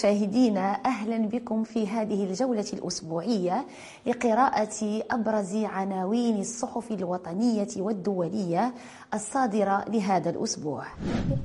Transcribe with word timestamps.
مشاهدينا 0.00 0.78
أهلا 0.86 1.16
بكم 1.18 1.62
في 1.64 1.88
هذه 1.88 2.24
الجولة 2.24 2.64
الأسبوعية 2.72 3.64
لقراءة 4.06 5.02
أبرز 5.10 5.56
عناوين 5.56 6.40
الصحف 6.40 6.92
الوطنية 6.92 7.68
والدولية 7.76 8.74
الصادرة 9.14 9.84
لهذا 9.88 10.30
الأسبوع. 10.30 10.82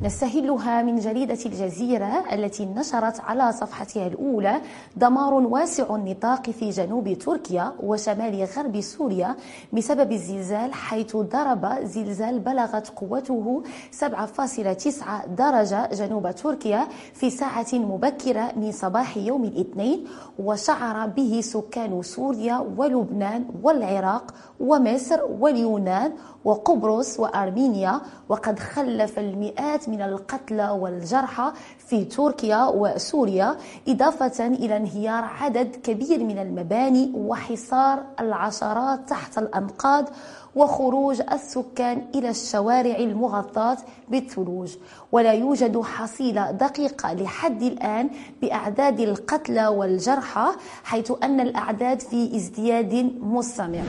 نستهلها 0.03 0.81
من 0.81 0.99
جريدة 0.99 1.37
الجزيرة 1.45 2.33
التي 2.33 2.65
نشرت 2.65 3.19
على 3.19 3.51
صفحتها 3.51 4.07
الأولى 4.07 4.61
دمار 4.97 5.33
واسع 5.33 5.95
النطاق 5.95 6.49
في 6.49 6.69
جنوب 6.69 7.13
تركيا 7.13 7.73
وشمال 7.83 8.43
غرب 8.57 8.81
سوريا 8.81 9.35
بسبب 9.73 10.11
الزلزال 10.11 10.73
حيث 10.73 11.15
ضرب 11.15 11.79
زلزال 11.83 12.39
بلغت 12.39 12.89
قوته 12.89 13.63
7.9 14.01 15.25
درجة 15.27 15.89
جنوب 15.93 16.31
تركيا 16.31 16.87
في 17.13 17.29
ساعة 17.29 17.73
من 18.55 18.71
صباح 18.71 19.17
يوم 19.17 19.43
الاثنين 19.43 19.99
وشعر 20.39 20.97
به 21.07 21.31
سكان 21.43 22.01
سوريا 22.01 22.57
ولبنان 22.77 23.41
والعراق 23.63 24.25
ومصر 24.59 25.19
واليونان 25.39 26.09
وقبرص 26.45 27.19
وأرمينيا 27.19 28.01
وقد 28.29 28.59
خلف 28.59 29.19
المئات 29.19 29.89
من 29.89 30.01
القتلى 30.01 30.69
والجرحى 30.69 31.51
في 31.87 32.05
تركيا 32.05 32.63
وسوريا 32.63 33.55
إضافة 33.87 34.45
إلى 34.47 34.77
انهيار 34.77 35.23
عدد 35.23 35.75
كبير 35.75 36.23
من 36.23 36.39
المباني 36.39 37.11
وحصار 37.15 38.03
العشرات 38.19 39.09
تحت 39.09 39.37
الأنقاض 39.37 40.09
وخروج 40.55 41.21
السكان 41.31 42.05
إلى 42.15 42.29
الشوارع 42.29 42.95
المغطاة 42.95 43.77
بالثلوج. 44.09 44.75
ولا 45.11 45.33
يوجد 45.33 45.81
حصيلة 45.81 46.51
دقيقة 46.51 47.13
لحد 47.13 47.61
الآن 47.63 48.09
بأعداد 48.41 48.99
القتلى 48.99 49.67
والجرحى 49.67 50.47
حيث 50.83 51.11
أن 51.23 51.39
الأعداد 51.39 51.99
في 51.99 52.35
ازدياد 52.35 53.11
مستمر 53.21 53.83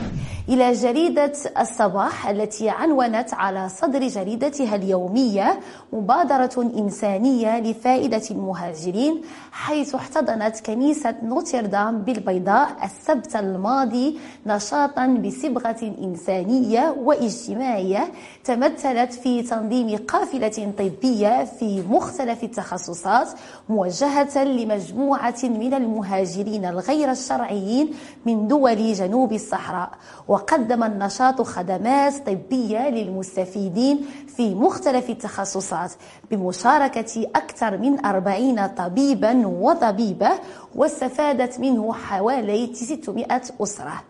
إلى 0.49 0.71
جريدة 0.73 1.33
الصباح 1.59 2.27
التي 2.43 2.69
عنونت 2.69 3.33
على 3.33 3.69
صدر 3.69 4.07
جريدتها 4.07 4.75
اليومية 4.75 5.59
مبادرة 5.93 6.71
إنسانية 6.77 7.59
لفائدة 7.59 8.21
المهاجرين 8.31 9.21
حيث 9.51 9.95
احتضنت 9.95 10.59
كنيسة 10.59 11.15
نوتردام 11.23 12.01
بالبيضاء 12.01 12.69
السبت 12.83 13.35
الماضي 13.35 14.19
نشاطا 14.45 15.05
بصبغة 15.07 15.93
إنسانية 16.03 16.95
واجتماعية 16.99 18.07
تمثلت 18.43 19.13
في 19.13 19.41
تنظيم 19.43 19.97
قافلة 19.97 20.73
طبية 20.77 21.43
في 21.43 21.83
مختلف 21.89 22.43
التخصصات 22.43 23.27
موجهة 23.69 24.43
لمجموعة 24.43 25.39
من 25.43 25.73
المهاجرين 25.73 26.65
الغير 26.65 27.11
الشرعيين 27.11 27.93
من 28.25 28.47
دول 28.47 28.93
جنوب 28.93 29.33
الصحراء. 29.33 29.89
وقدم 30.27 30.83
النشاط 30.83 31.41
خدمات 31.41 32.13
طبية 32.33 32.89
للمستفيدين 32.89 34.05
في 34.35 34.55
مختلف 34.55 35.09
التخصصات 35.09 35.91
بمشاركة 36.31 37.27
أكثر 37.35 37.77
من 37.77 38.05
أربعين 38.05 38.67
طبيبا 38.67 39.47
وطبيبة 39.47 40.29
واستفادت 40.75 41.59
منه 41.59 41.93
حوالي 41.93 42.73
600 42.75 43.25
أسرة. 43.61 44.03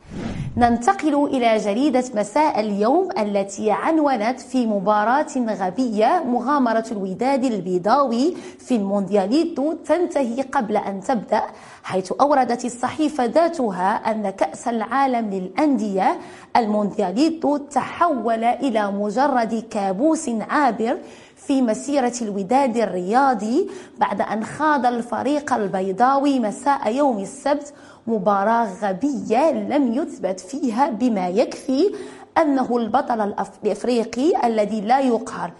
ننتقل 0.57 1.25
إلى 1.25 1.57
جريدة 1.57 2.03
مساء 2.15 2.59
اليوم 2.59 3.09
التي 3.17 3.71
عنونت 3.71 4.39
في 4.39 4.67
مباراة 4.67 5.27
غبية 5.37 6.23
مغامرة 6.27 6.85
الوداد 6.91 7.43
البيضاوي 7.43 8.35
في 8.59 8.75
الموندياليتو 8.75 9.73
تنتهي 9.73 10.41
قبل 10.41 10.77
أن 10.77 11.01
تبدأ 11.01 11.41
حيث 11.83 12.11
أوردت 12.21 12.65
الصحيفة 12.65 13.25
ذاتها 13.25 14.11
أن 14.11 14.29
كأس 14.29 14.67
العالم 14.67 15.29
للأندية 15.29 16.17
الموندياليتو 16.57 17.57
تحول 17.57 18.43
إلى 18.43 18.91
مجرد 18.91 19.63
كابوس 19.71 20.29
عابر 20.49 20.97
في 21.35 21.61
مسيرة 21.61 22.13
الوداد 22.21 22.77
الرياضي 22.77 23.69
بعد 23.97 24.21
أن 24.21 24.43
خاض 24.43 24.85
الفريق 24.85 25.53
البيضاوي 25.53 26.39
مساء 26.39 26.95
يوم 26.95 27.19
السبت 27.19 27.73
مباراة 28.07 28.67
غبية 28.81 29.51
لم 29.51 29.93
يثبت 29.93 30.39
فيها 30.39 30.89
بما 30.89 31.27
يكفي 31.29 31.91
أنه 32.37 32.77
البطل 32.77 33.21
الأفريقي 33.21 34.47
الذي 34.47 34.81
لا 34.81 34.99
يقهر. 34.99 35.51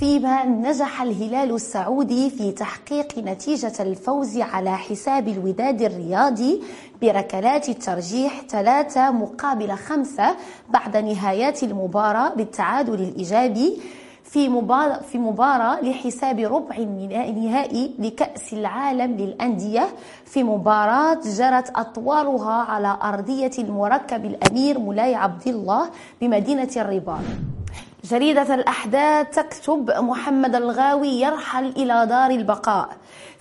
فيما 0.00 0.44
نجح 0.44 1.02
الهلال 1.02 1.54
السعودي 1.54 2.30
في 2.30 2.52
تحقيق 2.52 3.18
نتيجة 3.18 3.72
الفوز 3.80 4.38
على 4.38 4.76
حساب 4.76 5.28
الوداد 5.28 5.82
الرياضي 5.82 6.62
بركلات 7.02 7.68
الترجيح 7.68 8.42
ثلاثة 8.48 9.10
مقابل 9.10 9.72
خمسة 9.72 10.36
بعد 10.70 10.96
نهايات 10.96 11.62
المباراة 11.62 12.34
بالتعادل 12.34 12.94
الإيجابي 12.94 13.80
في 14.24 14.48
مباراة, 14.48 15.00
في 15.00 15.18
مباراة 15.18 15.80
لحساب 15.80 16.40
ربع 16.40 16.76
النهائي 16.76 17.94
لكأس 17.98 18.52
العالم 18.52 19.16
للأندية. 19.16 19.88
في 20.24 20.42
مباراة 20.42 21.18
جرت 21.24 21.70
أطوالها 21.76 22.52
على 22.52 22.98
أرضية 23.02 23.50
المركب 23.58 24.24
الأمير 24.24 24.78
مولاي 24.78 25.14
عبد 25.14 25.48
الله 25.48 25.90
بمدينة 26.20 26.70
الرباط. 26.76 27.20
جريدة 28.04 28.54
الأحداث 28.54 29.34
تكتب 29.34 29.90
محمد 29.90 30.54
الغاوي 30.54 31.08
يرحل 31.08 31.66
إلى 31.66 32.06
دار 32.06 32.30
البقاء. 32.30 32.88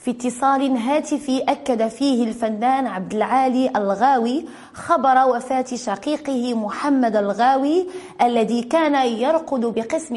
في 0.01 0.11
اتصال 0.11 0.77
هاتفي 0.77 1.39
أكد 1.39 1.87
فيه 1.87 2.23
الفنان 2.23 2.87
عبد 2.87 3.13
العالي 3.13 3.69
الغاوي 3.75 4.45
خبر 4.73 5.25
وفاة 5.27 5.65
شقيقه 5.75 6.53
محمد 6.53 7.15
الغاوي 7.15 7.87
الذي 8.21 8.63
كان 8.63 9.07
يرقد 9.07 9.59
بقسم 9.65 10.15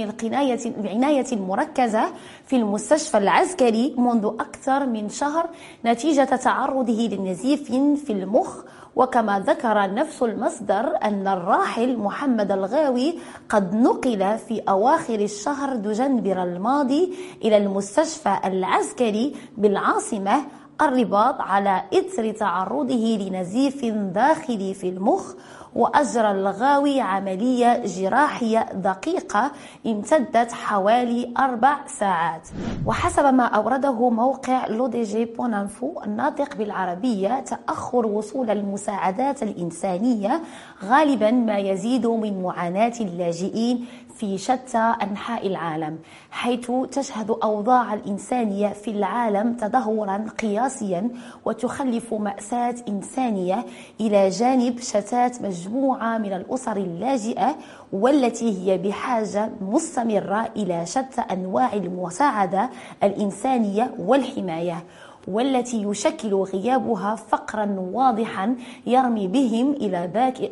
العناية 0.79 1.27
المركزة 1.33 2.05
في 2.47 2.57
المستشفى 2.57 3.19
العسكري 3.19 3.95
منذ 3.99 4.27
أكثر 4.27 4.87
من 4.87 5.09
شهر 5.09 5.49
نتيجة 5.85 6.25
تعرضه 6.25 7.09
لنزيف 7.09 7.73
في 8.07 8.13
المخ 8.13 8.65
وكما 8.97 9.41
ذكر 9.41 9.95
نفس 9.95 10.23
المصدر 10.23 10.99
أن 11.05 11.29
الراحل 11.29 11.99
محمد 11.99 12.53
الغاوي 12.53 13.15
قد 13.49 13.75
نقل 13.75 14.39
في 14.39 14.63
أواخر 14.69 15.15
الشهر 15.21 15.77
دجنبر 15.77 16.43
الماضي 16.43 17.15
إلى 17.45 17.57
المستشفى 17.57 18.39
العسكري 18.45 19.35
بالعاصمة 19.57 20.37
الرباط 20.83 21.41
على 21.41 21.83
إثر 21.95 22.31
تعرضه 22.31 23.19
لنزيف 23.21 23.85
داخلي 23.95 24.75
في 24.75 24.89
المخ 24.89 25.35
وأجرى 25.75 26.31
الغاوي 26.31 27.01
عملية 27.01 27.83
جراحية 27.87 28.67
دقيقة 28.73 29.51
امتدت 29.87 30.53
حوالي 30.53 31.31
أربع 31.39 31.77
ساعات. 31.87 32.49
وحسب 32.87 33.25
ما 33.25 33.45
أورده 33.45 34.11
موقع 34.11 34.67
لوديجي 34.67 35.25
بونانفو 35.25 36.01
الناطق 36.07 36.57
بالعربية 36.57 37.41
تأخر 37.41 38.07
وصول 38.07 38.51
المساعدات 38.51 39.43
الإنسانية 39.43 40.41
غالبا 40.85 41.31
ما 41.31 41.59
يزيد 41.59 42.07
من 42.07 42.43
معاناة 42.43 42.93
اللاجئين 43.01 43.87
في 44.17 44.39
شتى 44.39 44.95
أنحاء 45.03 45.47
العالم 45.47 45.99
حيث 46.31 46.71
تشهد 46.93 47.31
أوضاع 47.31 47.95
الإنسانية 47.95 48.69
في 48.69 48.91
العالم 48.91 49.53
تدهورا 49.55 50.27
قياسيا 50.41 51.09
وتخلف 51.45 52.15
مأساة 52.15 52.75
إنسانية 52.89 53.65
إلى 54.01 54.29
جانب 54.29 54.79
شتات 54.81 55.43
مجموعة 55.43 56.19
من 56.19 56.33
الأسر 56.33 56.77
اللاجئة 56.77 57.57
والتي 57.93 58.59
هي 58.73 58.79
بحاجة 58.79 59.51
مستمرة 59.61 60.49
إلى 60.57 60.87
شتى 60.87 61.21
أنواع 61.21 61.73
المساعدة 61.73 62.71
الإنسانية 63.03 63.95
والحماية 63.99 64.85
والتي 65.29 65.83
يشكل 65.83 66.35
غيابها 66.35 67.15
فقرا 67.15 67.77
واضحا 67.79 68.57
يرمي 68.87 69.29
بهم 69.29 69.71
إلى 69.73 70.07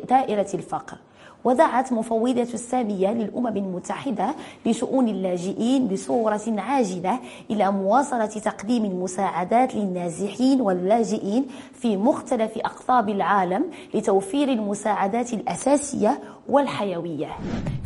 دائرة 0.09 0.47
الفقر. 0.53 0.97
ودعت 1.43 1.93
مفوضة 1.93 2.41
السامية 2.41 3.13
للأمم 3.13 3.57
المتحدة 3.57 4.35
لشؤون 4.65 5.07
اللاجئين 5.09 5.87
بصورة 5.87 6.41
عاجلة 6.57 7.19
إلى 7.51 7.71
مواصلة 7.71 8.25
تقديم 8.25 8.85
المساعدات 8.85 9.75
للنازحين 9.75 10.61
واللاجئين 10.61 11.45
في 11.73 11.97
مختلف 11.97 12.57
أقطاب 12.57 13.09
العالم 13.09 13.65
لتوفير 13.93 14.49
المساعدات 14.49 15.33
الأساسية 15.33 16.19
والحيوية. 16.49 17.27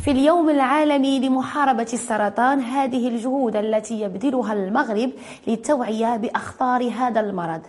في 0.04 0.12
اليوم 0.12 0.50
العالمي 0.50 1.20
لمحاربة 1.20 1.88
السرطان 1.94 2.60
هذه 2.60 3.08
الجهود 3.08 3.56
التي 3.56 4.02
يبذلها 4.02 4.54
المغرب 4.54 5.10
للتوعية 5.48 6.18
بأخطار 6.18 6.90
هذا 6.90 7.20
المرض. 7.20 7.62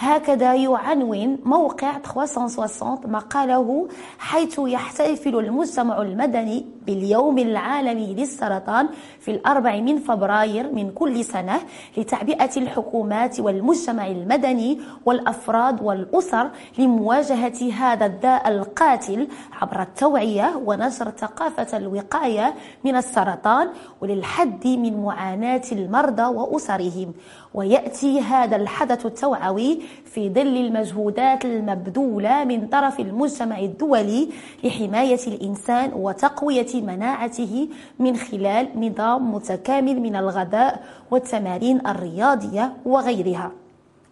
هكذا 0.00 0.54
يعنون 0.54 1.38
موقع 1.44 1.98
360 1.98 2.98
مقاله 3.04 3.88
حيث 4.18 4.60
يحتفل 4.64 5.36
المجتمع 5.38 6.02
المدني 6.02 6.66
باليوم 6.88 7.38
العالمي 7.38 8.14
للسرطان 8.14 8.88
في 9.20 9.30
الأربع 9.30 9.76
من 9.80 9.98
فبراير 9.98 10.72
من 10.72 10.90
كل 10.90 11.24
سنة 11.24 11.60
لتعبئة 11.96 12.50
الحكومات 12.56 13.40
والمجتمع 13.40 14.06
المدني 14.06 14.80
والأفراد 15.06 15.82
والأسر 15.82 16.50
لمواجهة 16.78 17.72
هذا 17.72 18.06
الداء 18.06 18.48
القاتل 18.48 19.28
عبر 19.52 19.82
التوعية 19.82 20.62
ونشر 20.66 21.10
ثقافة 21.10 21.76
الوقاية 21.76 22.54
من 22.84 22.96
السرطان 22.96 23.68
وللحد 24.00 24.66
من 24.66 25.02
معاناة 25.04 25.62
المرضى 25.72 26.22
وأسرهم. 26.22 27.12
ويأتي 27.54 28.20
هذا 28.20 28.56
الحدث 28.56 29.06
التوعوي 29.06 29.82
في 30.12 30.30
ظل 30.30 30.56
المجهودات 30.56 31.44
المبذولة 31.44 32.44
من 32.44 32.66
طرف 32.66 33.00
المجتمع 33.00 33.58
الدولي 33.58 34.28
لحماية 34.64 35.20
الإنسان 35.26 35.90
وتقوية 35.94 36.82
مناعته 36.82 37.68
من 37.98 38.16
خلال 38.16 38.68
نظام 38.76 39.34
متكامل 39.34 40.00
من 40.00 40.16
الغذاء 40.16 40.84
والتمارين 41.10 41.86
الرياضية 41.86 42.72
وغيرها 42.84 43.52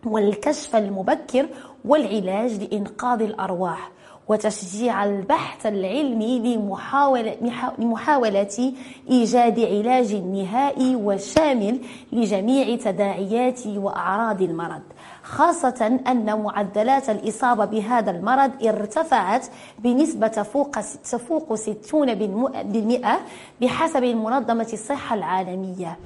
والكشف 0.04 0.76
المبكر 0.76 1.46
والعلاج 1.84 2.52
لإنقاذ 2.62 3.22
الأرواح 3.22 3.90
وتشجيع 4.28 5.04
البحث 5.04 5.66
العلمي 5.66 6.38
لمحاولة, 6.38 7.36
لمحاولة 7.78 8.72
إيجاد 9.10 9.60
علاج 9.60 10.14
نهائي 10.14 10.96
وشامل 10.96 11.78
لجميع 12.12 12.76
تداعيات 12.76 13.66
وأعراض 13.66 14.42
المرض. 14.42 14.82
خاصة 15.30 16.00
أن 16.08 16.42
معدلات 16.42 17.10
الإصابة 17.10 17.64
بهذا 17.64 18.10
المرض 18.10 18.50
ارتفعت 18.66 19.46
بنسبة 19.78 20.28
فوق 20.28 20.70
تفوق 21.10 21.54
60% 21.54 23.06
بحسب 23.60 24.04
منظمة 24.04 24.68
الصحة 24.72 25.14
العالمية. 25.14 25.98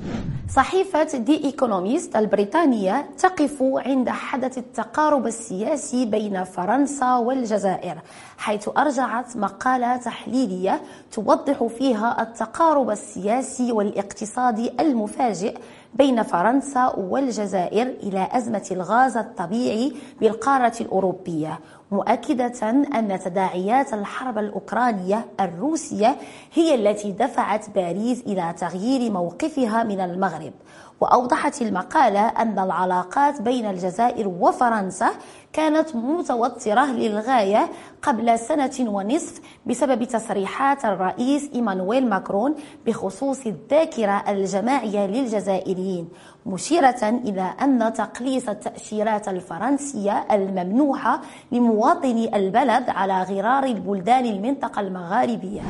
صحيفة 0.54 1.02
دي 1.18 1.44
إيكونوميست 1.44 2.16
البريطانية 2.16 3.08
تقف 3.18 3.62
عند 3.62 4.08
حدث 4.08 4.58
التقارب 4.58 5.26
السياسي 5.26 6.04
بين 6.06 6.44
فرنسا 6.44 7.16
والجزائر 7.16 7.98
حيث 8.38 8.68
أرجعت 8.78 9.36
مقالة 9.36 9.96
تحليلية 9.96 10.80
توضح 11.12 11.64
فيها 11.78 12.22
التقارب 12.22 12.90
السياسي 12.90 13.72
والاقتصادي 13.72 14.72
المفاجئ 14.80 15.56
بين 15.94 16.22
فرنسا 16.22 16.94
والجزائر 16.96 17.86
إلى 17.86 18.28
أزمة 18.32 18.66
الغاز 18.70 19.16
الطبيعي 19.16 19.92
بالقارة 20.20 20.72
الأوروبية 20.80 21.58
مؤكدة 21.90 22.70
أن 22.70 23.20
تداعيات 23.24 23.94
الحرب 23.94 24.38
الأوكرانية 24.38 25.26
الروسية 25.40 26.16
هي 26.54 26.74
التي 26.74 27.12
دفعت 27.12 27.70
باريس 27.70 28.20
إلى 28.20 28.54
تغيير 28.58 29.12
موقفها 29.12 29.84
من 29.84 30.00
المغرب. 30.00 30.52
وأوضحت 31.00 31.62
المقالة 31.62 32.28
أن 32.28 32.58
العلاقات 32.58 33.42
بين 33.42 33.70
الجزائر 33.70 34.28
وفرنسا 34.28 35.10
كانت 35.52 35.96
متوترة 35.96 36.86
للغاية 36.86 37.68
قبل 38.02 38.38
سنة 38.38 38.90
ونصف 38.90 39.40
بسبب 39.66 40.04
تصريحات 40.04 40.84
الرئيس 40.84 41.50
إيمانويل 41.54 42.08
ماكرون 42.08 42.54
بخصوص 42.86 43.46
الذاكرة 43.46 44.24
الجماعية 44.28 45.06
للجزائريين 45.06 46.08
مشيرة 46.46 47.08
إلى 47.24 47.54
أن 47.62 47.92
تقليص 47.92 48.48
التأشيرات 48.48 49.28
الفرنسية 49.28 50.26
الممنوحة 50.32 51.20
لمواطني 51.52 52.36
البلد 52.36 52.90
على 52.90 53.22
غرار 53.22 53.64
البلدان 53.64 54.24
المنطقة 54.24 54.80
المغاربية. 54.80 55.60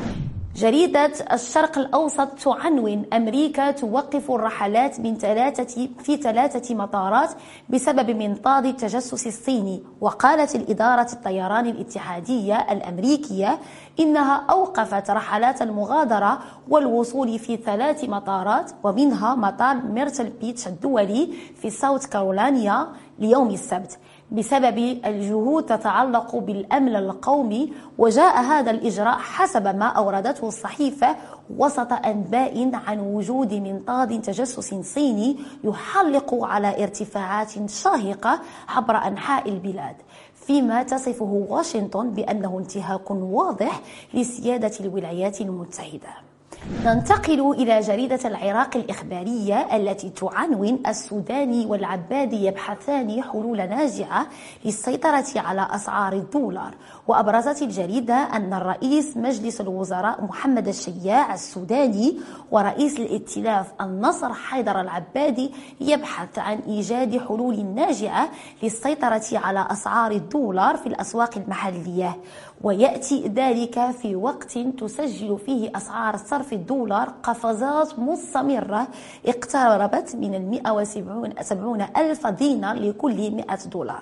جريدة 0.55 1.11
الشرق 1.33 1.77
الأوسط 1.77 2.27
تعنون. 2.27 3.05
أمريكا 3.13 3.71
توقف 3.71 4.31
الرحلات 4.31 4.99
من 4.99 5.17
ثلاثة 5.17 5.89
في 5.99 6.17
ثلاثة 6.17 6.75
مطارات 6.75 7.29
بسبب 7.69 8.09
منطاد 8.09 8.65
التجسس 8.65 9.27
الصيني. 9.27 9.83
وقالت 10.01 10.55
الإدارة 10.55 11.07
الطيران 11.13 11.67
الاتحادية 11.67 12.55
الأمريكية 12.71 13.59
إنها 13.99 14.45
أوقفت 14.49 15.09
رحلات 15.09 15.61
المغادرة 15.61 16.39
والوصول 16.69 17.39
في 17.39 17.57
ثلاث 17.57 18.03
مطارات 18.03 18.71
ومنها 18.83 19.35
مطار 19.35 19.75
ميرتل 19.75 20.29
بيتش 20.29 20.67
الدولي 20.67 21.33
في 21.61 21.69
ساوث 21.69 22.05
كارولينا 22.05 22.87
ليوم 23.19 23.49
السبت. 23.49 23.99
بسبب 24.31 24.99
الجهود 25.05 25.65
تتعلق 25.65 26.35
بالأمن 26.35 26.95
القومي 26.95 27.73
وجاء 27.97 28.41
هذا 28.41 28.71
الإجراء 28.71 29.17
حسب 29.17 29.67
ما 29.67 29.85
أوردته 29.85 30.47
الصحيفة 30.47 31.15
وسط 31.57 31.93
أنباء 31.93 32.71
عن 32.87 32.99
وجود 32.99 33.53
منطاد 33.53 34.21
تجسس 34.21 34.73
صيني 34.73 35.37
يحلق 35.63 36.43
على 36.43 36.83
ارتفاعات 36.83 37.69
شاهقة 37.69 38.39
عبر 38.69 38.95
أنحاء 38.95 39.49
البلاد. 39.49 39.95
فيما 40.35 40.83
تصفه 40.83 41.45
واشنطن 41.49 42.09
بأنه 42.09 42.57
انتهاك 42.59 43.11
واضح 43.11 43.81
لسيادة 44.13 44.71
الولايات 44.79 45.41
المتحدة. 45.41 46.30
ننتقل 46.69 47.51
إلى 47.51 47.79
جريدة 47.79 48.19
العراق 48.25 48.77
الإخبارية 48.77 49.75
التي 49.75 50.09
تعنون 50.09 50.79
السوداني 50.87 51.65
والعبادي 51.65 52.45
يبحثان 52.45 53.23
حلول 53.23 53.57
ناجعة 53.57 54.27
للسيطرة 54.65 55.25
على 55.35 55.67
أسعار 55.71 56.13
الدولار. 56.13 56.73
وأبرزت 57.07 57.61
الجريدة 57.61 58.13
أن 58.13 58.53
الرئيس 58.53 59.17
مجلس 59.17 59.61
الوزراء 59.61 60.23
محمد 60.23 60.67
الشياع 60.67 61.33
السوداني 61.33 62.17
ورئيس 62.51 62.99
الائتلاف 62.99 63.67
النصر 63.81 64.33
حيدر 64.33 64.81
العبادي 64.81 65.51
يبحث 65.81 66.39
عن 66.39 66.59
إيجاد 66.67 67.17
حلول 67.27 67.65
ناجعة 67.65 68.29
للسيطرة 68.63 69.23
على 69.33 69.67
أسعار 69.71 70.11
الدولار 70.11 70.77
في 70.77 70.87
الأسواق 70.87 71.37
المحلية. 71.37 72.17
ويأتي 72.63 73.27
ذلك 73.27 73.91
في 73.91 74.15
وقت 74.15 74.57
تسجل 74.57 75.37
فيه 75.45 75.71
أسعار 75.75 76.17
صرف 76.17 76.53
الدولار 76.53 77.13
قفزات 77.23 77.99
مستمرة 77.99 78.87
اقتربت 79.25 80.15
من 80.15 80.35
المئة 80.35 80.71
وسبعون 80.71 81.81
ألف 81.97 82.27
دينار 82.27 82.75
لكل 82.75 83.31
مئة 83.31 83.59
دولار. 83.65 84.01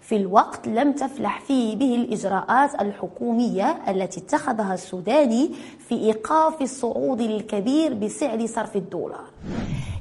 في 0.00 0.16
الوقت 0.16 0.68
لم 0.68 0.92
تفلح 0.92 1.40
فيه 1.40 1.76
به 1.76 1.94
الإجراءات 1.94 2.82
الحكومية 2.82 3.78
التي 3.88 4.20
اتخذها 4.20 4.74
السوداني 4.74 5.50
في 5.88 5.94
إيقاف 5.94 6.62
الصعود 6.62 7.20
الكبير 7.20 7.94
بسعر 7.94 8.46
صرف 8.46 8.76
الدولار. 8.76 9.24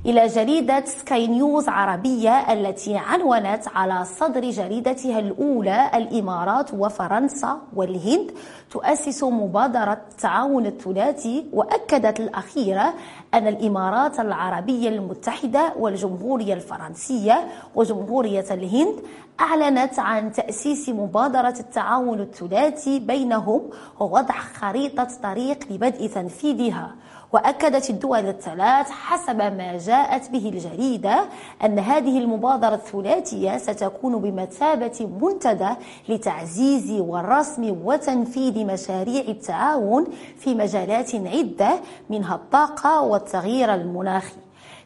إلى 0.06 0.28
جريدة 0.28 0.86
سكاي 0.86 1.28
نيوز 1.28 1.70
عربية 1.70 2.54
التي 2.54 2.98
عنونت 2.98 3.68
على 3.76 4.06
صدر 4.06 4.50
جريدتها 4.50 5.20
الأولى 5.20 5.92
الإمارات 5.96 6.74
وفرنسا 6.74 7.62
والهند 7.76 8.32
تؤسس 8.72 9.24
مبادرة 9.24 9.94
التعاون 10.12 10.66
الثلاثي 10.66 11.46
وأكدت 11.54 12.20
الأخيرة 12.20 12.94
أن 13.34 13.48
الإمارات 13.48 14.20
العربية 14.20 14.90
المتحدة 14.90 15.74
والجمهورية 15.80 16.54
الفرنسية 16.54 17.48
وجمهورية 17.76 18.46
الهند 18.52 18.96
أعلنت 19.40 20.00
عن 20.00 20.32
تأسيس 20.32 20.90
مبادرة 20.90 21.56
التعاون 21.60 22.20
الثلاثي 22.20 23.00
بينهم 23.00 23.62
ووضع 24.00 24.34
خريطة 24.34 25.08
طريق 25.24 25.60
لبدء 25.72 26.08
تنفيذها. 26.08 26.92
وأكدت 27.34 27.90
الدول 27.90 28.26
الثلاث 28.28 28.90
حسب 28.90 29.38
ما 29.38 29.78
جاءت 29.78 30.30
به 30.30 30.50
الجريدة 30.50 31.26
أن 31.66 31.80
هذه 31.80 32.18
المبادرة 32.18 32.76
الثلاثية 32.76 33.58
ستكون 33.58 34.18
بمثابة 34.18 35.10
منتدى 35.22 35.70
لتعزيز 36.10 36.92
ورسم 36.92 37.76
وتنفيذ 37.86 38.66
مشاريع 38.66 39.22
التعاون 39.28 40.08
في 40.38 40.56
مجالات 40.56 41.16
عدة 41.16 41.80
منها 42.10 42.36
الطاقة 42.36 43.02
والتغيير 43.02 43.74
المناخي. 43.74 44.36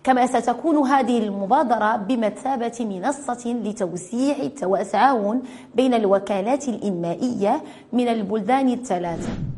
كما 0.04 0.26
ستكون 0.26 0.88
هذه 0.88 1.18
المبادرة 1.18 1.96
بمثابة 1.96 2.78
منصة 2.80 3.54
لتوسيع 3.64 4.36
التعاون 4.36 5.42
بين 5.76 5.94
الوكالات 5.94 6.68
الإنمائية 6.68 7.62
من 7.94 8.08
البلدان 8.08 8.70
الثلاثة. 8.70 9.49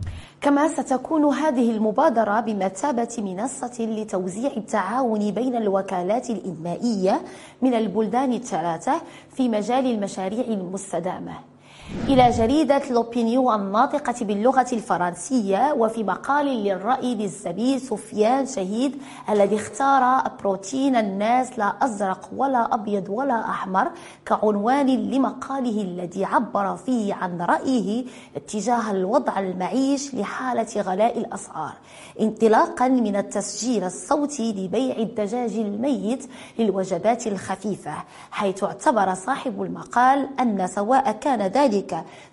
كما 0.42 0.68
ستكون 0.68 1.26
هذه 1.26 1.72
المبادرة 1.72 2.40
بمثابة 2.40 3.16
منصة 3.18 3.86
لتوزيع 3.86 4.52
التعاون 4.58 5.32
بين 5.32 5.56
الوكالات 5.56 6.30
الإنمائية 6.30 7.22
من 7.62 7.74
البلدان 7.74 8.34
الثلاثة 8.34 9.02
في 9.36 9.50
مجال 9.50 9.86
المشاريع 9.86 10.46
المستدامة. 10.46 11.51
إلى 11.92 12.30
جريدة 12.30 12.82
لوبينيو 12.90 13.56
الناطقة 13.56 14.26
باللغة 14.26 14.66
الفرنسية 14.74 15.74
وفي 15.78 16.04
مقال 16.04 16.46
للرأي 16.46 17.16
للزميل 17.16 17.82
سفيان 17.82 18.46
شهيد 18.46 19.02
الذي 19.30 19.56
اختار 19.56 20.32
بروتين 20.40 20.96
الناس 20.96 21.60
لا 21.60 21.74
أزرق 21.82 22.30
ولا 22.36 22.74
أبيض 22.74 23.10
ولا 23.10 23.40
أحمر 23.50 23.92
كعنوان 24.26 24.88
لمقاله 24.88 25.82
الذي 25.82 26.26
عبر 26.26 26.76
فيه 26.76 27.14
عن 27.14 27.42
رأيه 27.42 28.06
اتجاه 28.36 28.92
الوضع 28.92 29.40
المعيش 29.40 30.16
لحالة 30.16 30.82
غلاء 30.82 31.18
الأسعار 31.18 31.74
انطلاقا 32.22 32.88
من 32.88 33.16
التسجيل 33.16 33.84
الصوتي 33.84 34.52
لبيع 34.52 34.96
الدجاج 34.98 35.54
الميت 35.54 36.26
للوجبات 36.60 37.28
الخفيفة 37.28 37.94
حيث 38.32 38.64
اعتبر 38.64 39.14
صاحب 39.14 39.62
المقال 39.62 40.28
أن 40.40 40.68
سواء 40.68 41.12
كان 41.12 41.42
ذلك 41.42 41.81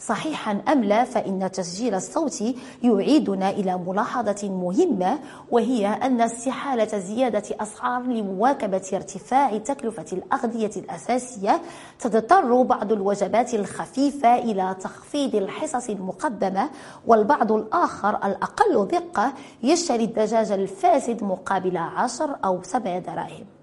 صحيحا 0.01 0.61
أم 0.73 0.85
لا 0.85 1.05
فإن 1.05 1.43
التسجيل 1.43 1.95
الصوتي 1.95 2.57
يعيدنا 2.83 3.51
إلى 3.51 3.79
ملاحظة 3.87 4.49
مهمة 4.51 5.19
وهي 5.51 5.87
أن 5.87 6.21
استحالة 6.21 6.99
زيادة 6.99 7.43
أسعار 7.61 8.03
لمواكبة 8.03 8.91
ارتفاع 8.93 9.59
تكلفة 9.59 10.07
الأغذية 10.13 10.71
الأساسية 10.77 11.61
تضطر 12.01 12.63
بعض 12.63 12.93
الوجبات 12.93 13.55
الخفيفة 13.55 14.39
إلى 14.39 14.77
تخفيض 14.81 15.35
الحصص 15.35 15.89
المقدمة 15.91 16.71
والبعض 17.07 17.53
الآخر 17.53 18.17
الأقل 18.27 18.89
دقة 18.89 19.33
يشتري 19.63 20.05
الدجاج 20.05 20.53
الفاسد 20.53 21.25
مقابل 21.25 21.77
عشر 21.77 22.37
أو 22.45 22.63
سبع 22.63 22.99
دراهم. 22.99 23.58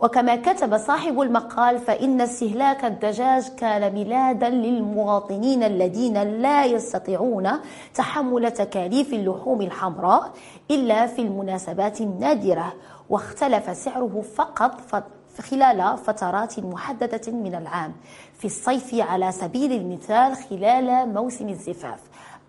وكما 0.00 0.36
كتب 0.36 0.76
صاحب 0.78 1.20
المقال 1.20 1.78
فإن 1.78 2.20
استهلاك 2.20 2.84
الدجاج 2.84 3.48
كان 3.48 3.92
ميلادا 3.92 4.48
للمواطنين 4.48 5.62
الذين 5.62 6.22
لا 6.22 6.64
يستطيعون 6.64 7.50
تحمل 7.94 8.50
تكاليف 8.50 9.12
اللحوم 9.12 9.62
الحمراء 9.62 10.32
إلا 10.70 11.06
في 11.06 11.22
المناسبات 11.22 12.00
النادرة. 12.00 12.72
واختلف 13.10 13.76
سعره 13.76 14.24
فقط 14.34 14.80
خلال 15.50 15.98
فترات 15.98 16.58
محددة 16.58 17.32
من 17.32 17.54
العام 17.54 17.92
في 18.38 18.44
الصيف 18.44 18.94
على 18.94 19.32
سبيل 19.32 19.72
المثال 19.72 20.34
خلال 20.34 21.14
موسم 21.14 21.48
الزفاف. 21.48 22.00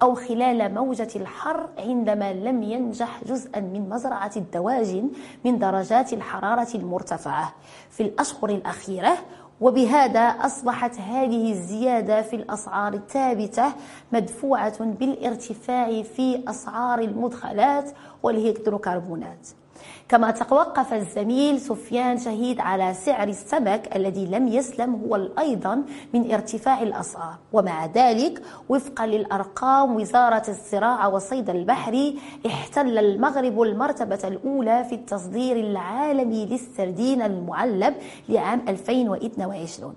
أو 0.02 0.16
خلال 0.16 0.74
موجة 0.74 1.10
الحر 1.16 1.70
عندما 1.80 2.34
لم 2.34 2.64
ينجح 2.64 3.24
جزءا 3.24 3.60
من 3.60 3.90
مزرعة 3.90 4.32
الدواجن 4.36 5.10
من 5.46 5.60
درجات 5.60 6.14
الحرارة 6.14 6.68
المرتفعة. 6.76 7.54
في 7.90 8.04
الأشهر 8.04 8.50
الأخيرة 8.50 9.18
وبهذا 9.62 10.20
أصبحت 10.20 11.00
هذه 11.00 11.52
الزيادة 11.52 12.22
في 12.22 12.36
الأسعار 12.36 12.94
الثابتة 12.94 13.74
مدفوعة 14.14 14.84
بالارتفاع 14.84 16.02
في 16.02 16.44
أسعار 16.48 17.00
المدخلات 17.00 17.92
والهيدروكربونات. 18.24 19.48
كما 20.10 20.32
توقف 20.32 20.94
الزميل 20.94 21.62
سفيان 21.62 22.18
شهيد 22.18 22.60
على 22.60 22.94
سعر 22.94 23.28
السمك 23.28 23.96
الذي 23.96 24.26
لم 24.26 24.48
يسلم 24.48 24.96
هو 24.96 25.16
أيضا 25.40 25.84
من 26.14 26.32
ارتفاع 26.32 26.82
الأسعار. 26.82 27.36
ومع 27.54 27.86
ذلك 27.86 28.42
وفقا 28.70 29.06
للأرقام 29.08 29.96
وزارة 29.96 30.44
الزراعة 30.50 31.10
والصيد 31.10 31.50
البحري 31.50 32.20
احتل 32.46 32.98
المغرب 32.98 33.62
المرتبة 33.62 34.20
الأولى 34.24 34.84
في 34.90 34.96
التصدير 34.96 35.56
العالمي 35.60 36.46
للسردين 36.46 37.22
المعلب 37.22 37.96
لعام 38.30 38.62
2022 38.68 39.94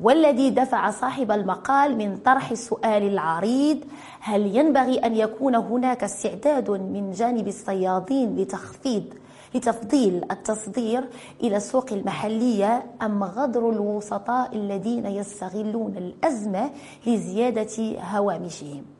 والذي 0.00 0.50
دفع 0.50 0.90
صاحب 0.90 1.30
المقال 1.30 1.96
من 1.98 2.16
طرح 2.16 2.50
السؤال 2.50 3.02
العريض 3.02 3.78
هل 4.20 4.56
ينبغي 4.56 4.98
أن 4.98 5.14
يكون 5.16 5.54
هناك 5.54 6.04
استعداد 6.04 6.70
من 6.70 7.10
جانب 7.12 7.48
الصيادين 7.48 8.36
لتخفيض 8.36 9.04
لتفضيل 9.54 10.24
التصدير 10.30 11.08
إلى 11.42 11.56
السوق 11.56 11.92
المحلية 11.92 12.86
أم 13.02 13.24
غدر 13.24 13.70
الوسطاء 13.70 14.56
الذين 14.56 15.06
يستغلون 15.06 15.96
الأزمة 15.96 16.70
لزيادة 17.06 17.96
هوامشهم؟ 18.00 18.97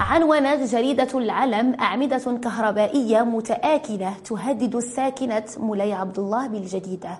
عنونت 0.00 0.62
جريدة 0.72 1.18
العلم 1.18 1.74
أعمدة 1.80 2.38
كهربائية 2.42 3.22
متآكلة 3.22 4.12
تهدد 4.24 4.76
الساكنة 4.76 5.44
مولاي 5.58 5.92
عبد 5.92 6.18
الله 6.18 6.46
بالجديدة 6.46 7.10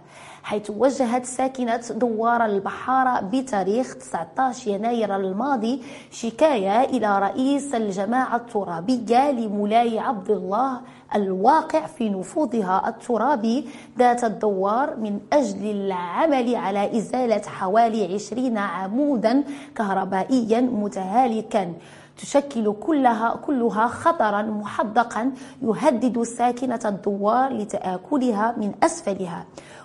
حيث 0.43 0.71
وجهت 0.71 1.25
ساكنة 1.27 1.81
دوار 1.91 2.45
البحارة 2.45 3.21
بتاريخ 3.21 3.95
19 3.95 4.71
يناير 4.71 5.17
الماضي 5.17 5.83
شكاية 6.11 6.85
إلى 6.85 7.19
رئيس 7.19 7.75
الجماعة 7.75 8.37
الترابية 8.37 9.31
لمولاي 9.31 9.99
عبد 9.99 10.31
الله 10.31 10.81
الواقع 11.15 11.87
في 11.87 12.09
نفوذها 12.09 12.89
الترابي 12.89 13.67
ذات 13.99 14.25
الدوار 14.25 14.97
من 14.97 15.21
أجل 15.33 15.71
العمل 15.71 16.55
على 16.57 16.99
إزالة 16.99 17.43
حوالي 17.49 18.15
20 18.15 18.59
عمودا 18.59 19.45
كهربائيا 19.77 20.61
متهالكا. 20.61 21.73
تشكل 22.19 22.75
كلها 22.81 23.37
كلها 23.47 23.87
خطرا 23.87 24.43
محدقا 24.43 25.33
يهدد 25.63 26.23
ساكنة 26.23 26.81
الدوار 26.85 27.53
لتآكلها 27.53 28.55
من 28.57 28.73
أسفلها. 28.83 29.45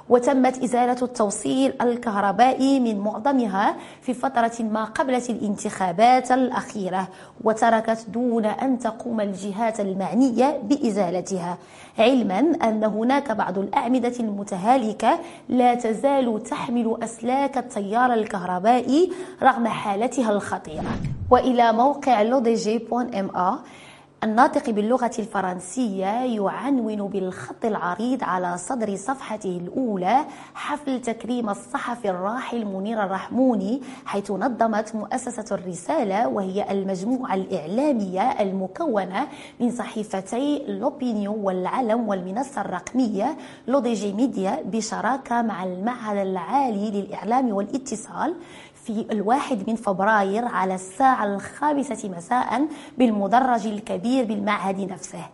وتمت 0.10 0.64
إزالة 0.64 0.98
التوصيل 1.02 1.74
الكهربائي 1.82 2.80
من 2.80 3.00
معظمها 3.00 3.76
في 4.02 4.14
فترة 4.14 4.52
ما 4.60 4.84
قبل 4.84 5.22
الانتخابات 5.30 6.32
الأخيرة 6.32 7.08
وتركت 7.44 8.06
دون 8.10 8.46
أن 8.46 8.80
تقوم 8.80 9.22
الجهات 9.22 9.80
المعنية 9.80 10.60
بإزالتها. 10.64 11.58
علما 12.00 12.40
أن 12.40 12.84
هناك 12.84 13.32
بعض 13.32 13.58
الأعمدة 13.58 14.14
المتهالكة 14.20 15.20
لا 15.50 15.76
تزال 15.76 16.44
تحمل 16.44 16.98
أسلاك 17.04 17.58
التيار 17.58 18.14
الكهربائي 18.14 19.12
رغم 19.44 19.68
حالتها 19.68 20.32
الخطيرة. 20.32 20.92
وإلى 21.32 21.74
موقع 21.74 22.22
ا 23.36 23.60
الناطق 24.24 24.70
باللغة 24.70 25.12
الفرنسية 25.20 26.06
يعنون 26.06 27.08
بالخط 27.08 27.66
العريض 27.66 28.24
على 28.24 28.58
صدر 28.58 28.96
صفحته 28.96 29.58
الأولى 29.58 30.26
حفل 30.56 31.02
تكريم 31.02 31.50
الصحفي 31.50 32.10
الراحل 32.10 32.66
منير 32.66 33.04
الرحموني 33.04 33.82
حيث 34.06 34.32
نظمت 34.32 34.96
مؤسسة 34.96 35.56
الرسالة 35.56 36.28
وهي 36.28 36.72
المجموعة 36.72 37.36
الإعلامية 37.36 38.22
المكونة 38.22 39.28
من 39.60 39.72
صحيفتي 39.72 40.66
L'Opinion 40.68 41.36
والعلم 41.44 42.08
والمنصة 42.10 42.62
الرقمية 42.62 43.38
L'ODJ 43.68 44.14
Média 44.14 44.60
بشراكة 44.66 45.42
مع 45.42 45.64
المعهد 45.64 46.18
العالي 46.18 46.92
للإعلام 46.92 47.54
والاتصال. 47.54 48.36
في 48.86 49.06
الواحد 49.12 49.70
من 49.70 49.76
فبراير 49.76 50.46
على 50.46 50.76
الساعة 50.76 51.36
الخامسة 51.36 52.10
مساء 52.10 52.68
بالمدرج 52.98 53.68
الكبير 53.68 54.26
بالمعهد 54.26 54.92
نفسه. 54.92 55.26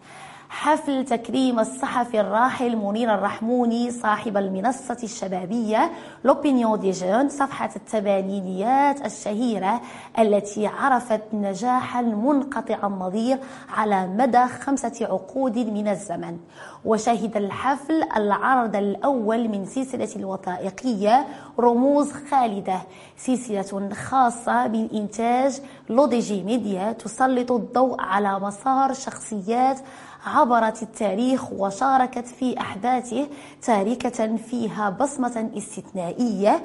حفل 0.52 1.06
تكريم 1.06 1.60
الصحفي 1.60 2.22
الراحل 2.22 2.76
منير 2.76 3.14
الرحموني 3.16 3.92
صاحب 3.92 4.38
المنصة 4.38 4.98
الشبابية 5.04 5.92
L'Opinion 6.24 6.80
des 6.80 6.92
Jeunes 6.92 7.30
صفحة 7.30 7.70
الثمانينيات 7.76 9.06
الشهيرة 9.06 9.82
التي 10.20 10.68
عرفت 10.68 11.22
نجاحا 11.34 12.02
منقطع 12.02 12.88
النظير 12.88 13.38
على 13.70 14.08
مدى 14.08 14.46
خمسة 14.48 14.94
عقود 15.02 15.58
من 15.58 15.88
الزمن. 15.88 16.38
وشهد 16.86 17.38
الحفل 17.38 18.04
العرض 18.18 18.76
الأول 18.76 19.48
من 19.50 19.66
سلسلة 19.66 20.10
الوثائقية 20.16 21.28
رموز 21.60 22.12
خالدة 22.32 22.80
سلسلة 23.18 23.90
خاصة 23.94 24.68
من 24.68 24.90
إنتاج 24.94 25.62
لوديجي 25.90 26.44
ميديا 26.44 26.92
تسلط 26.92 27.52
الضوء 27.52 28.02
على 28.02 28.40
مسار 28.40 28.94
شخصيات 28.94 29.80
عبرت 30.26 30.84
التاريخ 30.84 31.52
وشاركت 31.52 32.28
في 32.28 32.60
أحداثه 32.60 33.28
تاركة 33.62 34.36
فيها 34.38 34.90
بصمة 34.90 35.50
استثنائية 35.58 36.62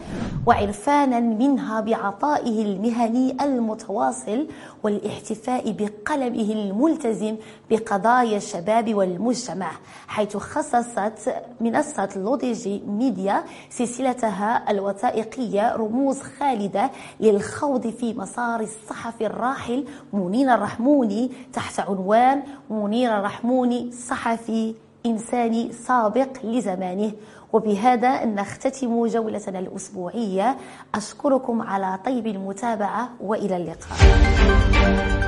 وعرفانا 0.46 1.20
منها 1.20 1.80
بعطائه 1.80 2.62
المهني 2.62 3.36
المتواصل 3.44 4.46
والاحتفاء 4.82 5.72
بقلمه 5.78 6.52
الملتزم 6.52 7.36
بقضايا 7.70 8.36
الشباب 8.36 8.94
والمجتمع 8.94 9.70
حيث 10.08 10.36
خصصت 10.36 11.34
منصة 11.60 12.08
لوديجي 12.16 12.82
ميديا 12.86 13.44
سلسلتها 13.70 14.70
الوثائقية 14.70 15.76
رموز 15.76 16.20
خالدة 16.22 16.90
للخوض 17.20 17.86
في 17.86 18.14
مسار 18.14 18.60
الصحفي 18.60 19.26
الراحل 19.26 19.84
منير 20.12 20.54
الرحموني 20.54 21.30
تحت 21.52 21.80
عنوان 21.80 22.42
منير 22.70 23.18
الرحموني 23.18 23.43
صحفي 23.92 24.74
إنساني 25.06 25.72
سابق 25.72 26.28
لزمانه. 26.44 27.12
وبهذا 27.52 28.24
نختتم 28.24 29.06
جولتنا 29.06 29.58
الأسبوعية. 29.58 30.56
أشكركم 30.94 31.62
على 31.62 31.98
طيب 32.06 32.26
المتابعة 32.26 33.08
وإلى 33.20 33.56
اللقاء. 33.56 35.23